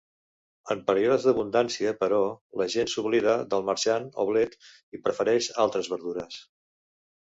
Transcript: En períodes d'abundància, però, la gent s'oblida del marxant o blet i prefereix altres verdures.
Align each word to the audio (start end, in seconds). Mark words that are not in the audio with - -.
En 0.75 0.79
períodes 0.87 1.27
d'abundància, 1.27 1.91
però, 1.99 2.23
la 2.63 2.69
gent 2.77 2.91
s'oblida 2.95 3.37
del 3.55 3.69
marxant 3.71 4.11
o 4.25 4.29
blet 4.35 4.61
i 4.67 5.05
prefereix 5.07 5.55
altres 5.69 5.97
verdures. 5.97 6.45